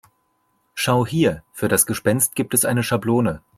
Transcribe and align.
Schau 0.73 1.05
hier, 1.05 1.43
für 1.53 1.67
das 1.67 1.85
Gespenst 1.85 2.33
gibt 2.35 2.55
es 2.55 2.65
eine 2.65 2.81
Schablone. 2.81 3.43